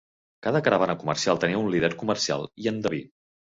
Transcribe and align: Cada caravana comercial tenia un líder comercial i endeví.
Cada 0.45 0.61
caravana 0.67 0.95
comercial 1.03 1.39
tenia 1.45 1.61
un 1.65 1.71
líder 1.75 1.93
comercial 2.01 2.51
i 2.65 2.73
endeví. 2.75 3.07